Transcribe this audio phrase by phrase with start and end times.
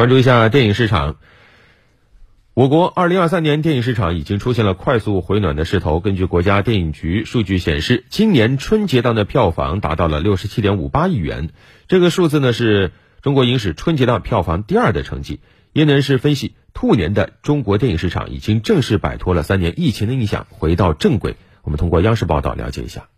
[0.00, 1.16] 关注一下电影市场。
[2.54, 6.00] 我国二零二三年电影市场已经出现了快速回暖的势头。
[6.00, 11.50] 根据国家电影局数据显示，今年春节档的票房达到了六十七点五八亿元，
[11.86, 15.40] 这个数字呢是中国影史春节档票房第二的成绩。
[15.74, 21.36] 业内人士分析，兔年的中国电影市场已经正式摆脱了三年疫情的影响，回到正轨。
[21.60, 23.08] 我们通过央视报道了解一下。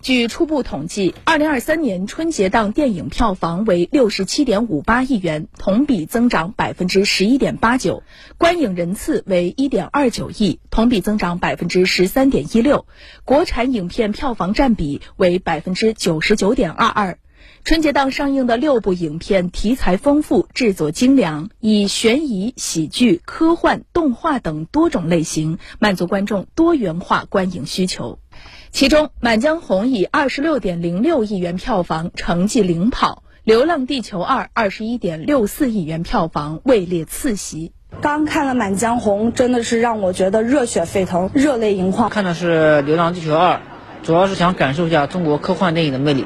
[0.00, 8.04] 据初步统计，二零二三年春节档电影票房为六十七点五八亿元，同比增长百分之十一点八九；
[8.38, 12.86] 观影人次为一点二九亿，同比增长百分之十三点一六；
[13.24, 17.18] 国产影片票房占比为百分之九十九点二二。
[17.64, 28.20] 春节档上映的六部影片题材丰富，制作精良，以悬疑、喜剧、科幻、动画等多种类型满足观众多元化观影需求。
[28.70, 37.72] 其中，《满江红》以二十六点零六亿元票房成绩领跑，《流浪地球二》二十一点六四亿元票房位列次席。
[38.00, 42.10] 刚看了《满江红》，真的是让我觉得热血沸腾、热泪盈眶。
[42.10, 43.56] 看的是《流浪地球二》，
[44.02, 46.24] 主要是想感受一下中国科幻电影的魅力。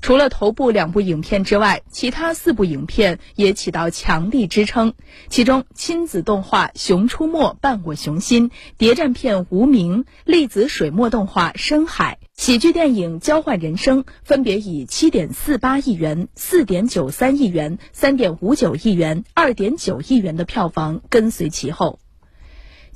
[0.00, 4.94] 除了头部两部影片之外，其他四部影片也起到强力支撑。
[5.28, 21.98] 其中，亲子动画《熊出没·伴我熊心》、谍战片《无名》、粒子水墨动画《深海》、喜剧电影《交换人生》分别以七点四八亿元、四点九三亿元、三点五九亿元、二点九亿元的票房跟随其后。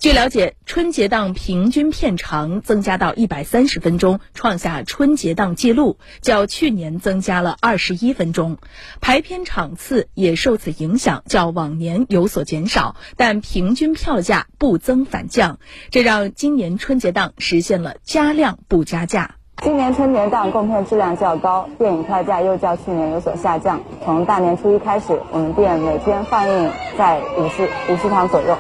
[0.02, 8.58] 据了解，春节档平均片长增加到一百三十分钟，创下春节档纪录，较去年增加了二十一分钟。
[9.00, 15.60] 排片场次也受此影响，较往年有所减少，但平均票价不增反降，
[15.92, 19.36] 这让今年春节档实现了加量不加价。
[19.62, 23.80] 今年春节档供片质量较高，电影票价又较去年有所下降。
[24.04, 28.58] 从大年初一开始，我们店每天放映在五十五十场左右。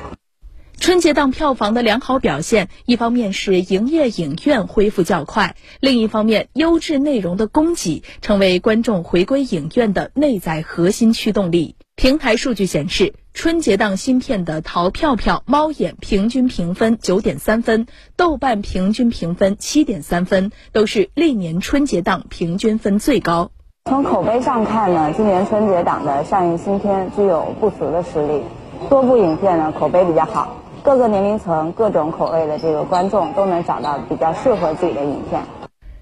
[0.82, 11.76] 春节档票房的良好表现，一方面是营业影院恢复较快，另一方面优质内容的供给成为观众回归影院的内在核心驱动力。
[11.94, 23.52] 平台数据显示，春节档新片的《淘票票》《猫眼》平均评分九点三分，豆瓣平均评分七点三分，都是历年春节档平均分最高。
[23.88, 28.42] 从口碑上看呢，今年春节档的上映新片具有不俗的实力，
[28.90, 30.58] 多部影片呢口碑比较好。
[30.82, 35.42] 各个年龄层、各种口味的这个观众都能找到比较适合自己的影片。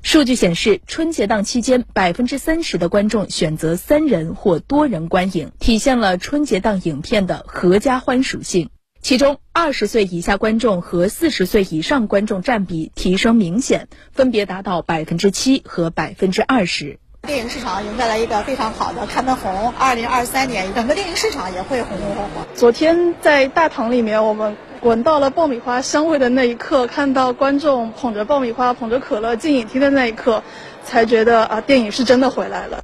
[0.03, 8.71] 数据显示，春节档期间，百分之三十的观众选择三人或多人观影，体现了春节档影片的合家欢属性。
[9.03, 16.99] 其中，二十岁以下观众和四十岁以上观众占比提升明显，分别达到百分之七和百分之二十。
[17.29, 22.47] 电影市场迎来了一个非常好的开门红，二零二三年整个电影市场也会红红火火。
[22.55, 24.57] 昨天在大堂里面，我们。
[24.83, 30.43] 闻到了爆米花香味的那一刻，看到观众捧着爆米花、捧着可乐进影厅的那一刻，
[30.85, 32.83] 才觉得啊，电影是真的回来了。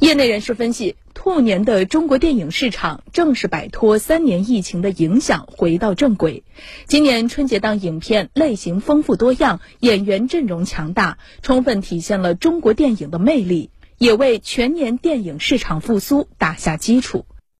[0.00, 6.44] 业内人士分析，兔年的中国电影市场正是摆脱三年疫情的影响，回到正轨。
[6.86, 17.24] 今年春节档影片类型丰富多样，演员阵容强大，充分体现了中国电影的魅力，也为全年电影市场复苏打下基础。